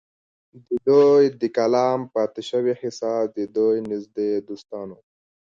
د 0.65 0.67
دوي 0.87 1.25
د 1.41 1.43
کلام 1.57 1.99
پاتې 2.13 2.41
شوې 2.49 2.73
حصه 2.81 3.13
د 3.35 3.37
دوي 3.55 3.79
نزدې 3.89 4.29
دوستانو 4.47 4.97